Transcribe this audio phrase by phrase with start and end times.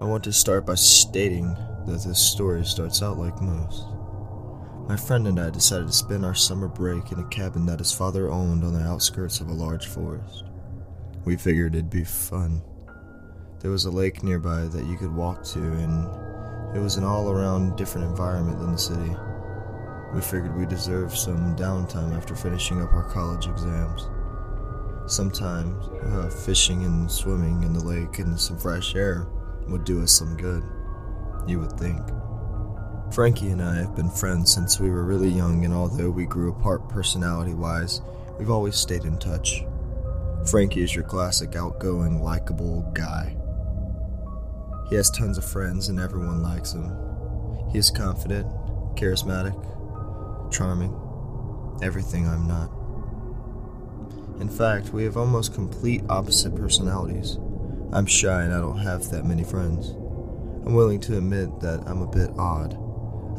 [0.00, 1.54] I want to start by stating
[1.84, 3.84] that this story starts out like most.
[4.88, 7.92] My friend and I decided to spend our summer break in a cabin that his
[7.92, 10.44] father owned on the outskirts of a large forest.
[11.26, 12.62] We figured it'd be fun.
[13.58, 17.30] There was a lake nearby that you could walk to, and it was an all
[17.30, 19.14] around different environment than the city.
[20.14, 24.08] We figured we deserved some downtime after finishing up our college exams.
[25.06, 29.26] Sometimes uh, fishing and swimming in the lake and some fresh air
[29.70, 30.62] would do us some good,
[31.46, 32.00] you would think.
[33.12, 36.50] Frankie and I have been friends since we were really young, and although we grew
[36.52, 38.02] apart personality wise,
[38.38, 39.64] we've always stayed in touch.
[40.46, 43.36] Frankie is your classic outgoing, likable guy.
[44.88, 46.90] He has tons of friends, and everyone likes him.
[47.72, 48.46] He is confident,
[48.94, 49.54] charismatic,
[50.52, 50.94] charming,
[51.82, 52.70] everything I'm not.
[54.40, 57.38] In fact, we have almost complete opposite personalities.
[57.92, 59.90] I'm shy and I don't have that many friends.
[60.64, 62.74] I'm willing to admit that I'm a bit odd.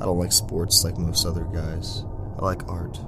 [0.02, 2.04] I don't like sports like most other guys.
[2.38, 3.00] I like art.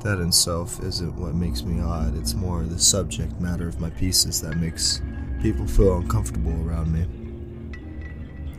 [0.00, 3.90] That in itself isn't what makes me odd, it's more the subject matter of my
[3.90, 5.02] pieces that makes
[5.42, 7.02] people feel uncomfortable around me.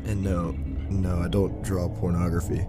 [0.05, 0.52] And no,
[0.92, 2.67] no, I don't draw pornography.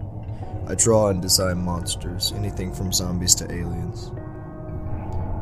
[0.66, 4.12] I draw and design monsters, anything from zombies to aliens.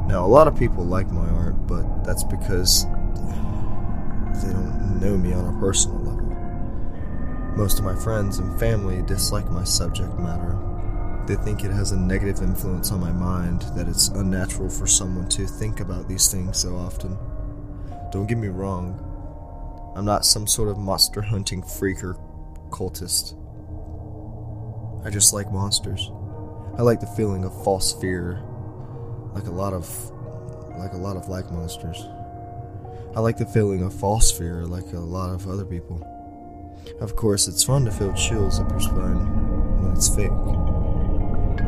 [0.09, 5.33] Now, a lot of people like my art, but that's because they don't know me
[5.33, 6.23] on a personal level.
[7.57, 10.59] Most of my friends and family dislike my subject matter.
[11.27, 15.29] They think it has a negative influence on my mind, that it's unnatural for someone
[15.31, 17.17] to think about these things so often.
[18.11, 19.09] Don't get me wrong,
[19.95, 22.17] I'm not some sort of monster hunting freak or
[22.71, 23.37] cultist.
[25.05, 26.11] I just like monsters.
[26.79, 28.43] I like the feeling of false fear,
[29.35, 29.87] like a lot of
[30.79, 32.07] like a lot of like monsters.
[33.15, 36.01] I like the feeling of false fear like a lot of other people.
[36.99, 40.31] Of course, it's fun to feel chills up your spine when it's fake.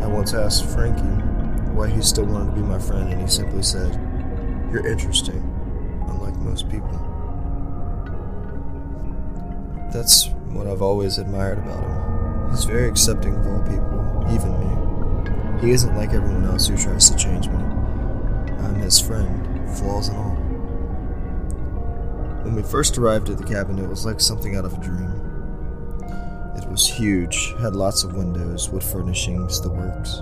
[0.02, 1.02] I once asked Frankie
[1.74, 3.92] why he still wanted to be my friend, and he simply said,
[4.72, 5.42] You're interesting,
[6.08, 6.88] unlike most people.
[9.92, 12.50] That's what I've always admired about him.
[12.52, 15.60] He's very accepting of all people, even me.
[15.60, 17.56] He isn't like everyone else who tries to change me.
[17.56, 20.33] I'm his friend, flaws and all.
[22.44, 25.10] When we first arrived at the cabin, it was like something out of a dream.
[26.56, 30.20] It was huge, had lots of windows, wood furnishings, the works.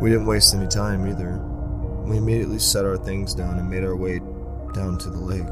[0.00, 1.38] We didn't waste any time either.
[2.04, 4.20] We immediately set our things down and made our way
[4.74, 5.42] down to the lake.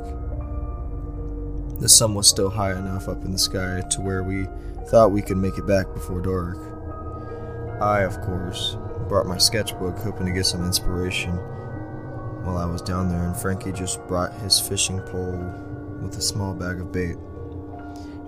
[1.81, 4.47] The sun was still high enough up in the sky to where we
[4.87, 6.59] thought we could make it back before dark.
[7.83, 8.77] I, of course,
[9.09, 11.33] brought my sketchbook hoping to get some inspiration
[12.45, 15.53] while I was down there, and Frankie just brought his fishing pole
[16.03, 17.17] with a small bag of bait.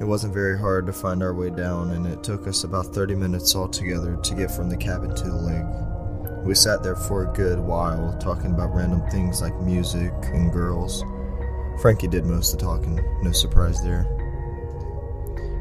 [0.00, 3.14] It wasn't very hard to find our way down, and it took us about 30
[3.14, 6.44] minutes altogether to get from the cabin to the lake.
[6.44, 11.04] We sat there for a good while, talking about random things like music and girls.
[11.80, 14.06] Frankie did most of the talking, no surprise there.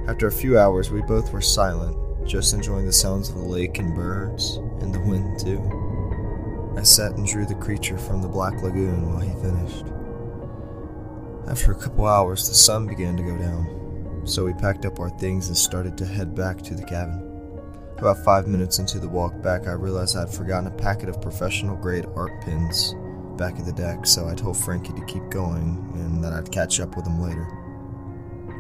[0.07, 1.95] After a few hours, we both were silent,
[2.27, 5.61] just enjoying the sounds of the lake and birds, and the wind too.
[6.77, 9.85] I sat and drew the creature from the Black Lagoon while he finished.
[11.47, 15.09] After a couple hours, the sun began to go down, so we packed up our
[15.09, 17.29] things and started to head back to the cabin.
[17.97, 21.75] About five minutes into the walk back, I realized I'd forgotten a packet of professional
[21.75, 22.95] grade art pins
[23.37, 26.79] back at the deck, so I told Frankie to keep going and that I'd catch
[26.79, 27.45] up with him later.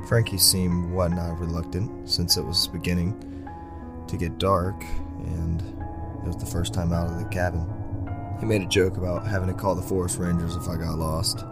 [0.07, 3.47] Frankie seemed whatnot reluctant, since it was beginning
[4.07, 4.83] to get dark
[5.19, 7.65] and it was the first time out of the cabin.
[8.39, 11.45] He made a joke about having to call the forest rangers if I got lost.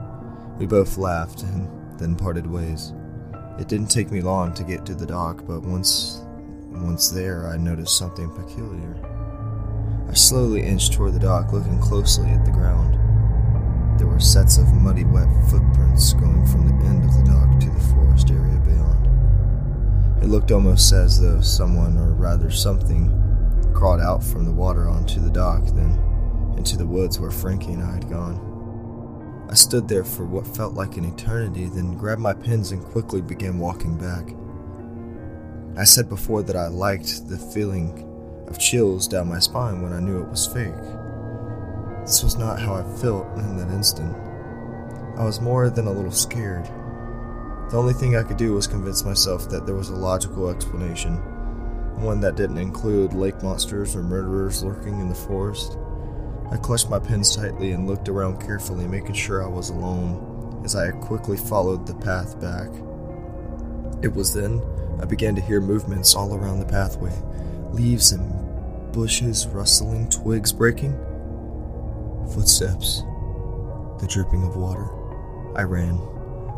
[0.58, 2.94] We both laughed and then parted ways.
[3.60, 6.22] It didn't take me long to get to the dock, but once
[6.72, 8.96] once there, I noticed something peculiar.
[10.10, 12.96] I slowly inched toward the dock, looking closely at the ground.
[14.00, 17.70] There were sets of muddy, wet footprints going from the end of the dock to
[17.70, 20.24] the forest area beyond.
[20.24, 23.12] It looked almost as though someone, or rather something,
[23.74, 26.00] crawled out from the water onto the dock, then
[26.58, 28.51] into the woods where Frankie and I had gone.
[29.52, 33.22] I stood there for what felt like an eternity, then grabbed my pins and quickly
[33.22, 34.34] began walking back.
[35.78, 38.08] I said before that I liked the feeling
[38.48, 40.74] of chills down my spine when I knew it was fake.
[42.06, 44.16] This was not how I felt in that instant.
[45.18, 46.66] I was more than a little scared.
[47.72, 51.18] The only thing I could do was convince myself that there was a logical explanation,
[52.02, 55.78] one that didn't include lake monsters or murderers lurking in the forest.
[56.52, 60.76] I clutched my pins tightly and looked around carefully, making sure I was alone as
[60.76, 62.70] I quickly followed the path back.
[64.04, 64.62] It was then
[65.02, 67.14] I began to hear movements all around the pathway
[67.74, 70.94] leaves and bushes rustling, twigs breaking,
[72.34, 73.04] footsteps,
[74.00, 74.88] the dripping of water.
[75.56, 76.00] I ran.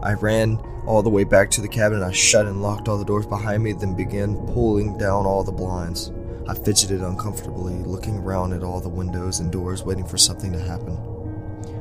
[0.02, 2.04] I ran all the way back to the cabin.
[2.04, 5.52] I shut and locked all the doors behind me, then began pulling down all the
[5.52, 6.12] blinds.
[6.48, 10.60] I fidgeted uncomfortably, looking around at all the windows and doors, waiting for something to
[10.60, 10.98] happen.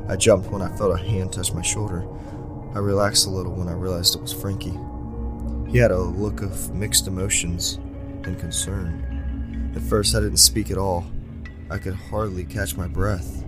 [0.08, 2.06] I jumped when I felt a hand touch my shoulder.
[2.74, 4.78] I relaxed a little when I realized it was Frankie.
[5.68, 7.80] He had a look of mixed emotions
[8.24, 9.72] and concern.
[9.74, 11.06] At first, I didn't speak at all.
[11.70, 13.44] I could hardly catch my breath.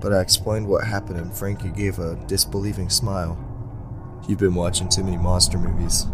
[0.00, 3.38] But I explained what happened, and Frankie gave a disbelieving smile.
[4.28, 6.06] You've been watching too many monster movies.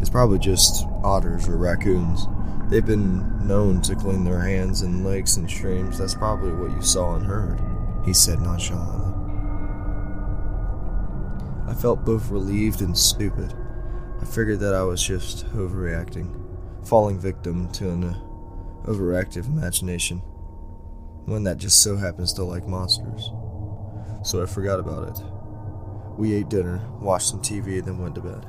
[0.00, 2.26] It's probably just otters or raccoons.
[2.70, 5.98] They've been known to clean their hands in lakes and streams.
[5.98, 7.60] That's probably what you saw and heard,
[8.04, 9.10] he said nonchalantly.
[11.66, 13.54] I felt both relieved and stupid.
[14.20, 16.32] I figured that I was just overreacting,
[16.86, 18.14] falling victim to an uh,
[18.86, 20.18] overactive imagination,
[21.26, 23.30] one that just so happens to like monsters.
[24.22, 25.24] So I forgot about it.
[26.18, 28.46] We ate dinner, watched some TV, and then went to bed.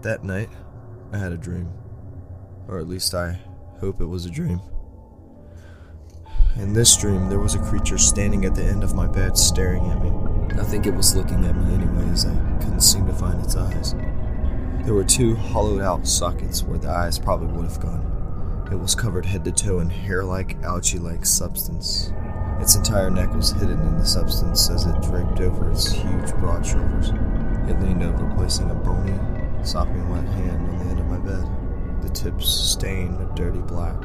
[0.00, 0.48] That night,
[1.12, 1.72] I had a dream.
[2.68, 3.38] Or at least I
[3.80, 4.60] hope it was a dream.
[6.56, 9.90] In this dream, there was a creature standing at the end of my bed staring
[9.90, 10.10] at me.
[10.60, 13.94] I think it was looking at me anyways, I couldn't seem to find its eyes.
[14.84, 18.68] There were two hollowed out sockets where the eyes probably would have gone.
[18.70, 22.12] It was covered head to toe in hair like, algae like substance.
[22.60, 26.64] Its entire neck was hidden in the substance as it draped over its huge broad
[26.64, 27.10] shoulders.
[27.68, 29.18] It leaned over, placing a bony,
[29.64, 31.44] sopping wet hand on the end of my bed,
[32.02, 33.96] the tips stained a dirty black.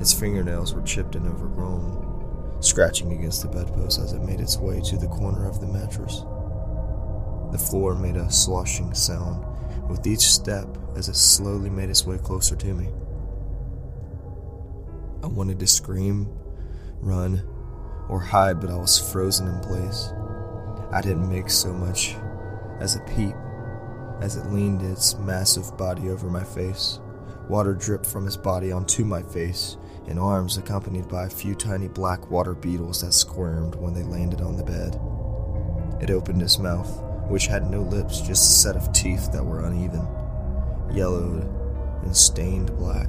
[0.00, 4.80] Its fingernails were chipped and overgrown, scratching against the bedpost as it made its way
[4.80, 6.24] to the corner of the mattress.
[7.52, 9.46] The floor made a sloshing sound
[9.88, 10.66] with each step
[10.96, 12.88] as it slowly made its way closer to me.
[15.22, 16.28] I wanted to scream,
[17.00, 17.42] run,
[18.08, 20.12] or hide, but I was frozen in place.
[20.90, 22.16] I didn't make so much
[22.80, 23.34] as a peep
[24.20, 27.00] as it leaned its massive body over my face.
[27.48, 29.76] Water dripped from its body onto my face,
[30.06, 34.40] and arms accompanied by a few tiny black water beetles that squirmed when they landed
[34.40, 35.00] on the bed.
[36.02, 39.64] It opened its mouth, which had no lips, just a set of teeth that were
[39.64, 40.06] uneven,
[40.92, 41.44] yellowed,
[42.02, 43.08] and stained black.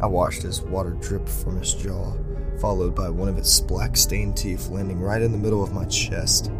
[0.00, 2.12] I watched as water dripped from its jaw,
[2.60, 5.84] followed by one of its black stained teeth landing right in the middle of my
[5.86, 6.52] chest.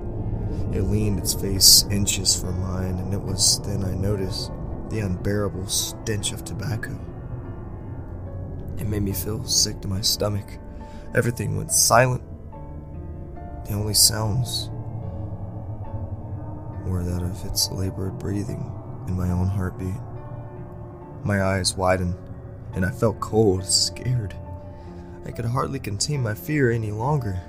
[0.72, 4.50] It leaned its face inches from mine, and it was then I noticed
[4.90, 6.98] the unbearable stench of tobacco.
[8.78, 10.46] It made me feel sick to my stomach.
[11.14, 12.22] Everything went silent.
[13.66, 14.70] The only sounds
[16.86, 18.72] were that of its labored breathing
[19.06, 19.94] and my own heartbeat.
[21.24, 22.14] My eyes widened,
[22.74, 24.34] and I felt cold, scared.
[25.26, 27.40] I could hardly contain my fear any longer.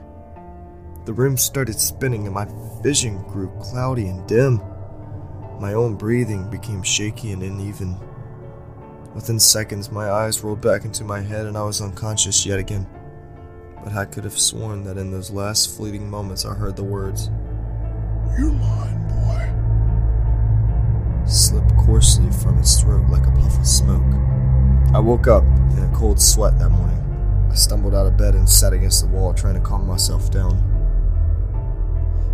[1.09, 2.45] The room started spinning, and my
[2.83, 4.61] vision grew cloudy and dim.
[5.59, 7.97] My own breathing became shaky and uneven.
[9.15, 12.85] Within seconds, my eyes rolled back into my head and I was unconscious yet again.
[13.83, 17.31] But I could have sworn that in those last fleeting moments I heard the words,
[18.37, 19.49] You're mine, boy,
[21.27, 24.13] slip coarsely from its throat like a puff of smoke.
[24.93, 27.49] I woke up in a cold sweat that morning.
[27.49, 30.78] I stumbled out of bed and sat against the wall trying to calm myself down.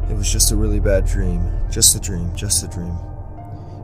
[0.08, 1.52] It was just a really bad dream.
[1.72, 2.96] Just a dream, just a dream.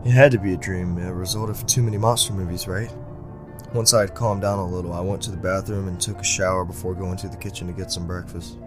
[0.06, 2.94] It had to be a dream, a result of too many monster movies, right?
[3.74, 6.24] Once I had calmed down a little, I went to the bathroom and took a
[6.24, 8.58] shower before going to the kitchen to get some breakfast.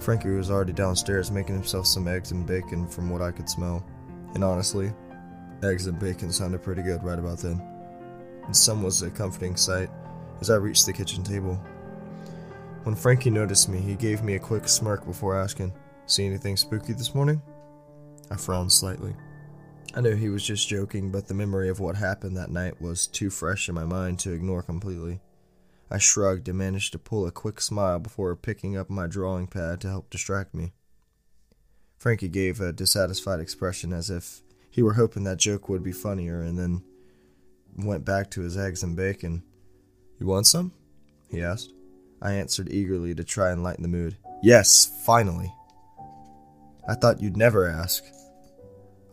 [0.00, 3.82] Frankie was already downstairs making himself some eggs and bacon from what I could smell.
[4.34, 4.92] And honestly,
[5.62, 7.62] eggs and bacon sounded pretty good right about then.
[8.44, 9.88] And some was a comforting sight
[10.40, 11.54] as I reached the kitchen table.
[12.82, 15.72] When Frankie noticed me, he gave me a quick smirk before asking,
[16.06, 17.40] See anything spooky this morning?
[18.30, 19.14] I frowned slightly.
[19.94, 23.06] I knew he was just joking, but the memory of what happened that night was
[23.06, 25.20] too fresh in my mind to ignore completely.
[25.90, 29.80] I shrugged and managed to pull a quick smile before picking up my drawing pad
[29.82, 30.72] to help distract me.
[31.98, 36.40] Frankie gave a dissatisfied expression as if he were hoping that joke would be funnier
[36.40, 36.82] and then
[37.76, 39.42] went back to his eggs and bacon.
[40.18, 40.72] You want some?
[41.30, 41.72] he asked.
[42.20, 44.16] I answered eagerly to try and lighten the mood.
[44.42, 45.52] Yes, finally.
[46.86, 48.04] I thought you'd never ask.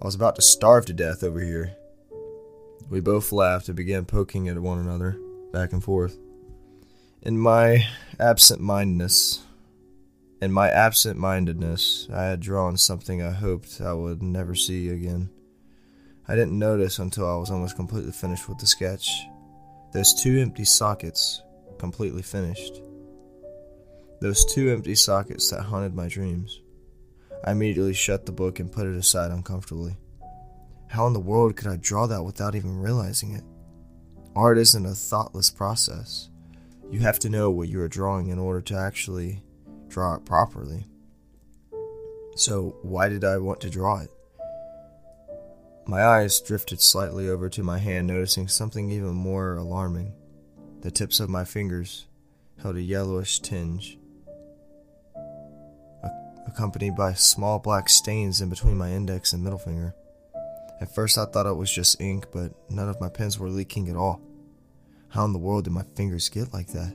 [0.01, 1.75] I was about to starve to death over here.
[2.89, 5.19] We both laughed and began poking at one another,
[5.53, 6.17] back and forth.
[7.21, 7.85] In my
[8.19, 9.43] absent mindedness,
[10.41, 15.29] in my absent mindedness, I had drawn something I hoped I would never see again.
[16.27, 19.09] I didn't notice until I was almost completely finished with the sketch.
[19.91, 21.41] Those two empty sockets,
[21.77, 22.81] completely finished.
[24.21, 26.61] Those two empty sockets that haunted my dreams.
[27.43, 29.97] I immediately shut the book and put it aside uncomfortably.
[30.87, 33.43] How in the world could I draw that without even realizing it?
[34.35, 36.29] Art isn't a thoughtless process.
[36.89, 39.43] You have to know what you are drawing in order to actually
[39.87, 40.87] draw it properly.
[42.35, 44.09] So, why did I want to draw it?
[45.85, 50.13] My eyes drifted slightly over to my hand, noticing something even more alarming.
[50.81, 52.07] The tips of my fingers
[52.61, 53.98] held a yellowish tinge,
[56.49, 59.95] accompanied by small black stains in between my index and middle finger.
[60.81, 63.89] At first, I thought it was just ink, but none of my pens were leaking
[63.89, 64.21] at all.
[65.09, 66.93] How in the world did my fingers get like that?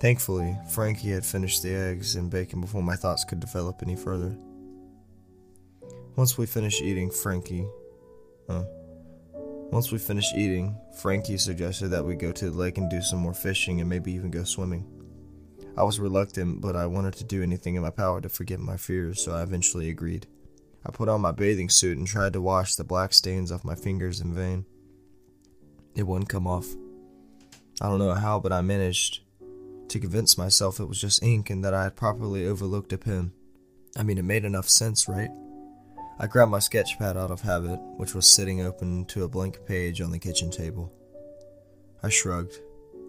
[0.00, 4.36] Thankfully, Frankie had finished the eggs and bacon before my thoughts could develop any further.
[6.14, 7.66] Once we finished eating, Frankie.
[8.48, 8.64] Uh,
[9.70, 13.18] once we finished eating, Frankie suggested that we go to the lake and do some
[13.18, 14.86] more fishing and maybe even go swimming.
[15.76, 18.76] I was reluctant, but I wanted to do anything in my power to forget my
[18.76, 20.26] fears, so I eventually agreed.
[20.84, 23.74] I put on my bathing suit and tried to wash the black stains off my
[23.74, 24.64] fingers in vain.
[25.94, 26.66] It wouldn't come off.
[27.80, 29.20] I don't know how, but I managed
[29.88, 33.32] to convince myself it was just ink and that I had properly overlooked a pen.
[33.96, 35.30] I mean, it made enough sense, right?
[36.18, 39.64] I grabbed my sketch pad out of habit, which was sitting open to a blank
[39.66, 40.92] page on the kitchen table.
[42.02, 42.60] I shrugged.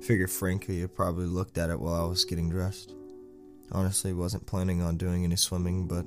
[0.02, 2.96] Figured Frankie had probably looked at it while I was getting dressed.
[3.72, 6.06] Honestly, wasn't planning on doing any swimming, but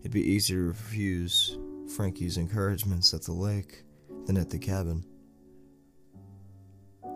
[0.00, 1.58] it'd be easier to refuse
[1.96, 3.82] Frankie's encouragements at the lake
[4.26, 5.04] than at the cabin.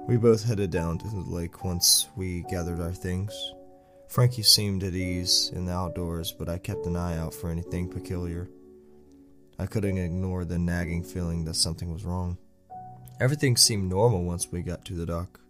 [0.08, 3.32] We both headed down to the lake once we gathered our things.
[4.08, 7.90] Frankie seemed at ease in the outdoors, but I kept an eye out for anything
[7.90, 8.48] peculiar.
[9.58, 12.38] I couldn't ignore the nagging feeling that something was wrong.
[13.20, 15.40] Everything seemed normal once we got to the dock.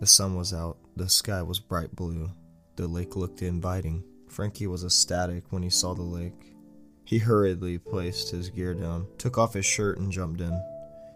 [0.00, 2.30] The sun was out, the sky was bright blue,
[2.76, 4.04] the lake looked inviting.
[4.28, 6.54] Frankie was ecstatic when he saw the lake.
[7.04, 10.62] He hurriedly placed his gear down, took off his shirt, and jumped in.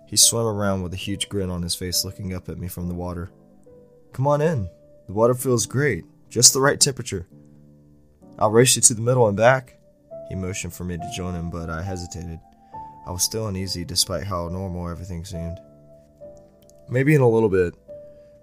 [0.08, 2.88] He swam around with a huge grin on his face, looking up at me from
[2.88, 3.30] the water.
[4.12, 4.68] Come on in.
[5.06, 7.28] The water feels great, just the right temperature.
[8.38, 9.78] I'll race you to the middle and back.
[10.28, 12.40] He motioned for me to join him, but I hesitated.
[13.06, 15.58] I was still uneasy despite how normal everything seemed.
[16.88, 17.74] Maybe in a little bit.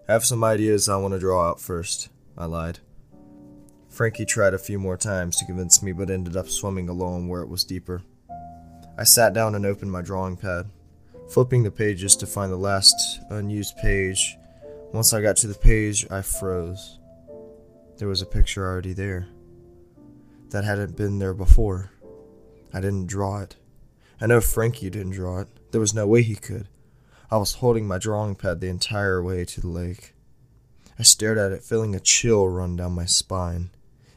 [0.10, 2.80] I have some ideas I want to draw out first, I lied.
[3.90, 7.44] Frankie tried a few more times to convince me, but ended up swimming alone where
[7.44, 8.02] it was deeper.
[8.98, 10.66] I sat down and opened my drawing pad
[11.30, 14.36] flipping the pages to find the last unused page.
[14.92, 16.98] Once I got to the page, I froze.
[17.98, 19.28] There was a picture already there
[20.50, 21.92] that hadn't been there before.
[22.74, 23.58] I didn't draw it.
[24.20, 25.50] I know Frankie didn't draw it.
[25.72, 26.68] There was no way he could.
[27.32, 30.16] I was holding my drawing pad the entire way to the lake.
[30.98, 33.70] I stared at it, feeling a chill run down my spine.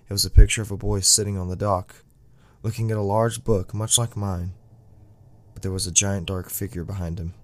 [0.08, 2.04] It was a picture of a boy sitting on the dock,
[2.62, 4.54] looking at a large book much like mine
[5.52, 7.34] But there was a giant dark figure behind him.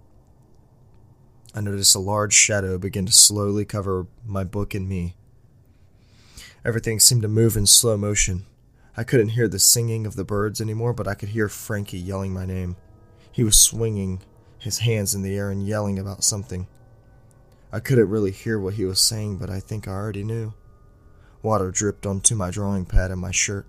[1.54, 5.16] I noticed a large shadow begin to slowly cover my book and me.
[6.64, 8.46] Everything seemed to move in slow motion.
[8.96, 12.32] I couldn't hear the singing of the birds anymore, but I could hear Frankie yelling
[12.32, 12.76] my name.
[13.30, 14.22] He was swinging
[14.58, 16.66] his hands in the air and yelling about something.
[17.72, 20.54] I couldn't really hear what he was saying, but I think I already knew.
[21.42, 23.66] Water dripped onto my drawing pad and my shirt.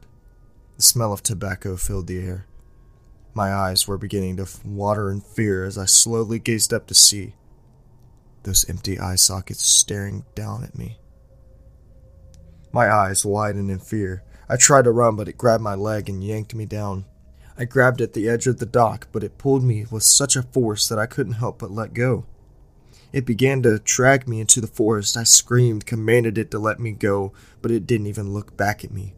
[0.77, 2.47] The smell of tobacco filled the air.
[3.33, 7.35] My eyes were beginning to water in fear as I slowly gazed up to see
[8.43, 10.97] those empty eye sockets staring down at me.
[12.71, 14.23] My eyes widened in fear.
[14.47, 17.05] I tried to run, but it grabbed my leg and yanked me down.
[17.59, 20.43] I grabbed at the edge of the dock, but it pulled me with such a
[20.43, 22.25] force that I couldn't help but let go.
[23.11, 25.17] It began to drag me into the forest.
[25.17, 28.91] I screamed, commanded it to let me go, but it didn't even look back at
[28.91, 29.13] me.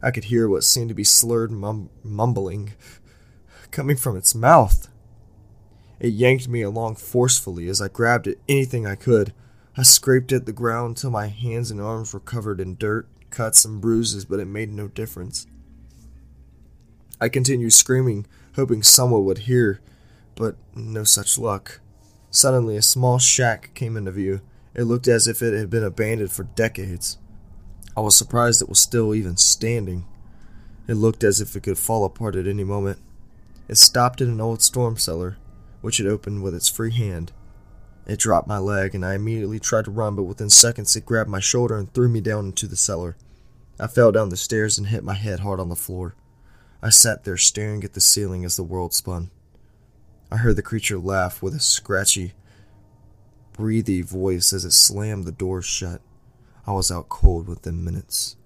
[0.00, 2.72] I could hear what seemed to be slurred mum- mumbling
[3.70, 4.88] coming from its mouth.
[6.00, 9.34] It yanked me along forcefully as I grabbed at anything I could.
[9.76, 13.66] I scraped at the ground till my hands and arms were covered in dirt, cuts,
[13.66, 15.46] and bruises, but it made no difference.
[17.20, 19.80] I continued screaming, hoping someone would hear,
[20.34, 21.80] but no such luck.
[22.30, 24.40] Suddenly, a small shack came into view.
[24.74, 27.18] It looked as if it had been abandoned for decades.
[27.96, 30.06] I was surprised it was still even standing.
[30.86, 32.98] It looked as if it could fall apart at any moment.
[33.66, 35.36] It stopped in an old storm cellar,
[35.80, 37.32] which it opened with its free hand.
[38.06, 41.28] It dropped my leg, and I immediately tried to run, but within seconds it grabbed
[41.28, 43.16] my shoulder and threw me down into the cellar.
[43.78, 46.14] I fell down the stairs and hit my head hard on the floor.
[46.80, 49.30] I sat there staring at the ceiling as the world spun.
[50.30, 52.34] I heard the creature laugh with a scratchy,
[53.52, 56.00] breathy voice as it slammed the door shut.
[56.66, 58.36] I was out cold within minutes.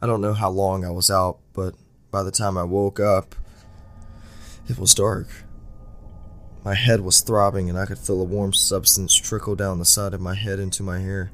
[0.00, 1.74] I don't know how long I was out, but
[2.12, 3.34] by the time I woke up,
[4.68, 5.26] it was dark.
[6.64, 10.14] My head was throbbing, and I could feel a warm substance trickle down the side
[10.14, 11.32] of my head into my hair.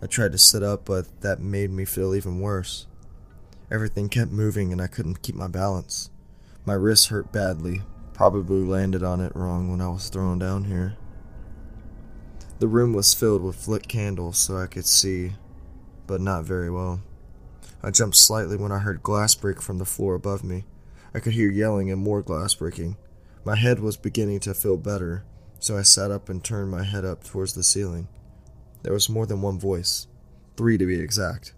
[0.00, 2.86] I tried to sit up, but that made me feel even worse.
[3.70, 6.10] Everything kept moving, and I couldn't keep my balance.
[6.64, 7.82] My wrist hurt badly,
[8.14, 10.96] probably landed on it wrong when I was thrown down here.
[12.58, 15.34] The room was filled with lit candles so I could see,
[16.06, 17.02] but not very well.
[17.82, 20.64] I jumped slightly when I heard glass break from the floor above me.
[21.14, 22.96] I could hear yelling and more glass breaking.
[23.44, 25.24] My head was beginning to feel better,
[25.60, 28.08] so I sat up and turned my head up towards the ceiling.
[28.82, 30.06] There was more than one voice,
[30.56, 31.54] three to be exact.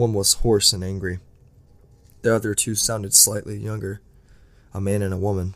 [0.00, 1.18] One was hoarse and angry.
[2.22, 4.00] The other two sounded slightly younger
[4.72, 5.54] a man and a woman.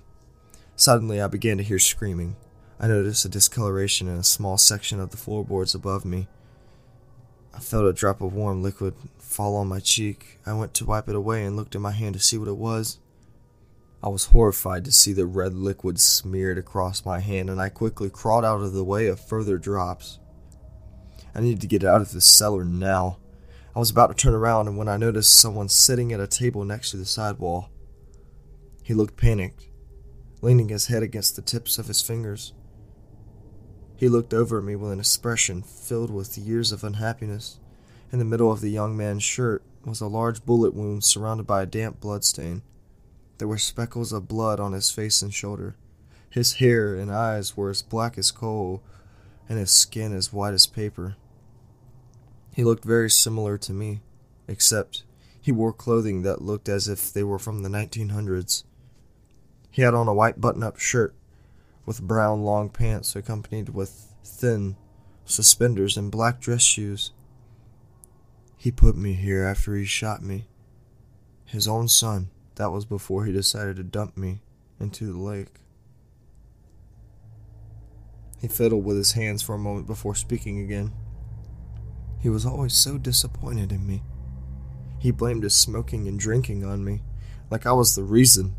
[0.76, 2.36] Suddenly, I began to hear screaming.
[2.78, 6.28] I noticed a discoloration in a small section of the floorboards above me.
[7.54, 10.40] I felt a drop of warm liquid fall on my cheek.
[10.44, 12.58] I went to wipe it away and looked at my hand to see what it
[12.58, 12.98] was.
[14.02, 18.10] I was horrified to see the red liquid smeared across my hand, and I quickly
[18.10, 20.18] crawled out of the way of further drops.
[21.34, 23.16] I needed to get out of this cellar now.
[23.75, 26.64] I was about to turn around and when I noticed someone sitting at a table
[26.64, 27.71] next to the sidewall.
[28.85, 29.69] He looked panicked,
[30.43, 32.52] leaning his head against the tips of his fingers.
[33.97, 37.59] He looked over at me with an expression filled with years of unhappiness.
[38.12, 41.62] In the middle of the young man's shirt was a large bullet wound surrounded by
[41.62, 42.62] a damp blood stain.
[43.38, 45.75] There were speckles of blood on his face and shoulder.
[46.31, 48.85] His hair and eyes were as black as coal,
[49.49, 51.16] and his skin as white as paper.
[52.54, 54.00] He looked very similar to me,
[54.46, 55.02] except
[55.40, 58.62] he wore clothing that looked as if they were from the 1900s.
[59.73, 61.16] He had on a white button up shirt
[61.85, 64.76] with brown long pants accompanied with thin
[65.24, 67.11] suspenders and black dress shoes.
[68.57, 70.46] He put me here after he shot me.
[71.44, 74.42] His own son, that was before he decided to dump me
[74.79, 75.61] into the lake.
[78.40, 80.92] He fiddled with his hands for a moment before speaking again.
[82.24, 84.02] He was always so disappointed in me.
[84.98, 87.02] He blamed his smoking and drinking on me,
[87.50, 88.56] like I was the reason.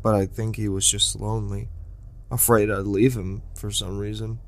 [0.00, 1.70] But I think he was just lonely
[2.30, 4.38] afraid I'd leave him for some reason.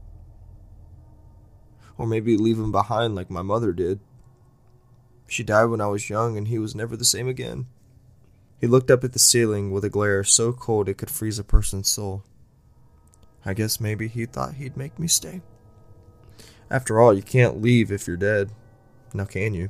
[1.99, 3.99] Or maybe leave him behind like my mother did.
[5.27, 7.67] She died when I was young, and he was never the same again.
[8.61, 11.43] He looked up at the ceiling with a glare so cold it could freeze a
[11.43, 12.23] person's soul.
[13.45, 15.43] I guess maybe he thought he'd make me stay.
[16.73, 18.51] After all, you can't leave if you're dead.
[19.13, 19.69] Now, can you?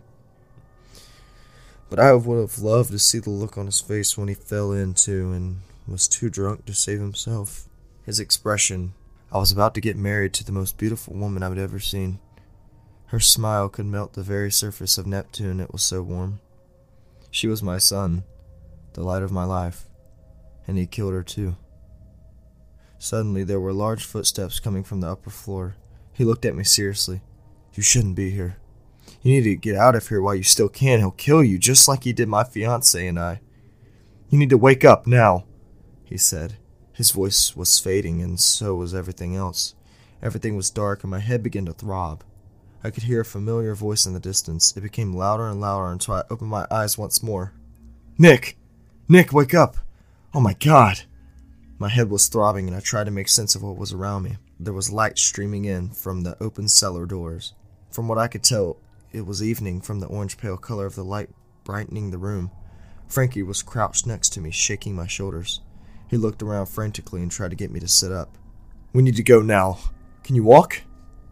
[1.91, 4.71] But I would have loved to see the look on his face when he fell
[4.71, 7.69] into and was too drunk to save himself
[8.07, 8.95] his expression.
[9.33, 12.21] I was about to get married to the most beautiful woman I had ever seen.
[13.07, 16.39] Her smile could melt the very surface of Neptune, it was so warm.
[17.33, 18.23] She was my sun,
[18.93, 19.87] the light of my life,
[20.69, 21.57] and he killed her too.
[23.01, 25.75] Suddenly, there were large footsteps coming from the upper floor.
[26.23, 27.21] He looked at me seriously.
[27.75, 28.57] You shouldn't be here.
[29.23, 31.01] You need to get out of here while you still can.
[31.01, 33.41] He'll kill you, just like he did my fiance and I.
[34.31, 35.47] You need to wake up now,
[36.05, 36.59] he said.
[36.93, 39.75] His voice was fading, and so was everything else.
[40.23, 42.23] Everything was dark, and my head began to throb.
[42.85, 44.77] I could hear a familiar voice in the distance.
[44.77, 47.53] It became louder and louder until I opened my eyes once more.
[48.17, 48.57] Nick!
[49.09, 49.77] Nick, wake up!
[50.33, 51.01] Oh my god!
[51.81, 54.37] My head was throbbing, and I tried to make sense of what was around me.
[54.63, 57.53] There was light streaming in from the open cellar doors.
[57.91, 58.77] From what I could tell,
[59.11, 61.31] it was evening from the orange pale color of the light
[61.65, 62.53] brightening the room.
[63.09, 65.63] Frankie was crouched next to me, shaking my shoulders.
[66.07, 68.39] He looked around frantically and tried to get me to sit up.
[68.93, 69.79] We need to go now.
[70.23, 70.83] Can you walk?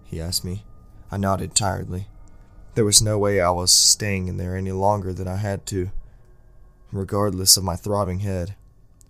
[0.03, 0.65] He asked me.
[1.09, 2.09] I nodded tiredly.
[2.75, 5.93] There was no way I was staying in there any longer than I had to,
[6.91, 8.57] regardless of my throbbing head.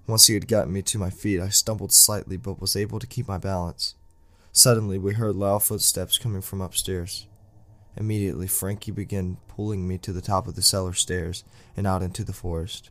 [0.06, 3.06] Once he had gotten me to my feet, I stumbled slightly but was able to
[3.06, 3.94] keep my balance.
[4.52, 7.26] Suddenly, we heard loud footsteps coming from upstairs.
[7.96, 11.44] Immediately, Frankie began pulling me to the top of the cellar stairs
[11.76, 12.90] and out into the forest.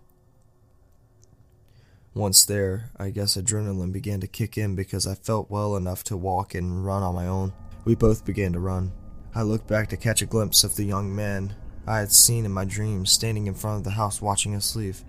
[2.13, 6.17] Once there, I guess adrenaline began to kick in because I felt well enough to
[6.17, 7.54] walk and run on my own.
[7.86, 8.91] We both began to run.
[9.36, 12.52] I looked back to catch a glimpse of the young man I had seen in
[12.52, 15.04] my dreams standing in front of the house watching us leave.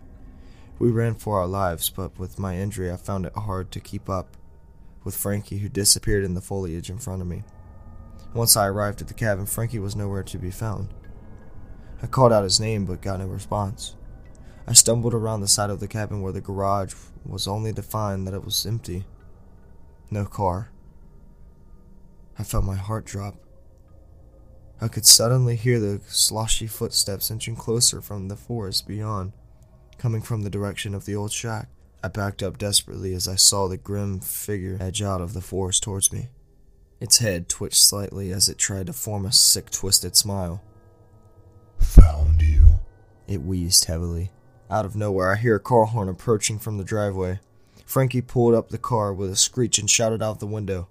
[0.79, 4.09] We ran for our lives, but with my injury, I found it hard to keep
[4.09, 4.37] up
[5.05, 7.43] with Frankie, who disappeared in the foliage in front of me.
[8.35, 10.95] Once I arrived at the cabin, Frankie was nowhere to be found.
[12.03, 13.97] I called out his name but got no response.
[14.67, 18.27] I stumbled around the side of the cabin where the garage was only to find
[18.27, 19.05] that it was empty.
[20.11, 20.71] No car.
[22.39, 23.35] I felt my heart drop.
[24.81, 29.33] I could suddenly hear the sloshy footsteps inching closer from the forest beyond,
[29.99, 31.69] coming from the direction of the old shack.
[32.03, 35.83] I backed up desperately as I saw the grim figure edge out of the forest
[35.83, 36.29] towards me.
[36.99, 40.63] Its head twitched slightly as it tried to form a sick, twisted smile.
[41.79, 42.81] Found you.
[43.27, 44.31] It wheezed heavily.
[44.71, 47.41] Out of nowhere, I hear a car horn approaching from the driveway.
[47.85, 50.89] Frankie pulled up the car with a screech and shouted out the window,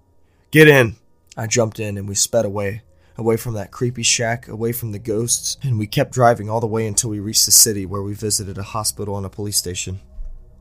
[0.52, 0.98] Get in!
[1.38, 2.82] I jumped in and we sped away,
[3.18, 6.68] away from that creepy shack, away from the ghosts, and we kept driving all the
[6.68, 10.02] way until we reached the city where we visited a hospital and a police station.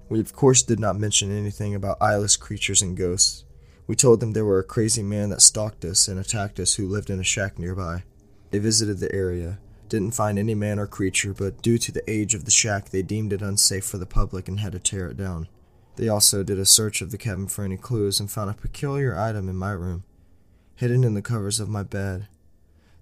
[0.08, 3.44] We, of course, did not mention anything about eyeless creatures and ghosts.
[3.86, 6.88] We told them there were a crazy man that stalked us and attacked us who
[6.88, 8.04] lived in a shack nearby.
[8.50, 12.34] They visited the area, didn't find any man or creature, but due to the age
[12.34, 15.16] of the shack, they deemed it unsafe for the public and had to tear it
[15.16, 15.48] down.
[15.96, 19.18] They also did a search of the cabin for any clues and found a peculiar
[19.18, 20.04] item in my room,
[20.76, 22.28] hidden in the covers of my bed.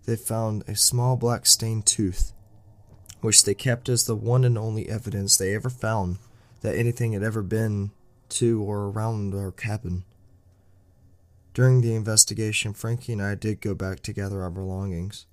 [0.06, 2.32] They found a small black stained tooth,
[3.20, 6.18] which they kept as the one and only evidence they ever found
[6.66, 7.92] that anything had ever been
[8.28, 10.02] to or around our cabin.
[11.54, 15.26] During the investigation, Frankie and I did go back to gather our belongings.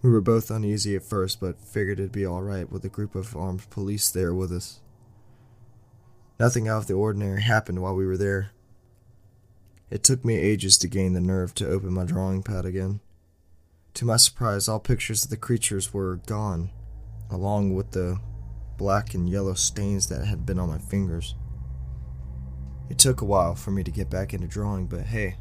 [0.00, 3.36] We were both uneasy at first, but figured it'd be alright with a group of
[3.36, 4.80] armed police there with us.
[6.40, 8.52] Nothing out of the ordinary happened while we were there.
[9.90, 13.00] It took me ages to gain the nerve to open my drawing pad again.
[13.92, 16.70] To my surprise, all pictures of the creatures were gone,
[17.30, 18.20] along with the
[18.82, 21.36] black and yellow stains that had been on my fingers.
[22.90, 25.36] It took a while for me to get back into drawing, but hey,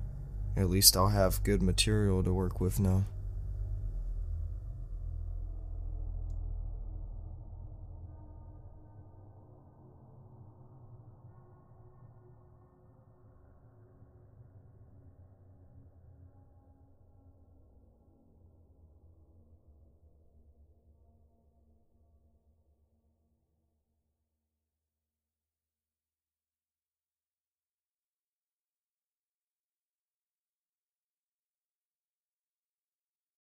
[0.56, 3.06] at least I'll have good material to work with now.